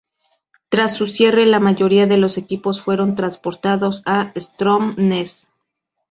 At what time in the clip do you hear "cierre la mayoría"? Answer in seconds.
1.05-2.07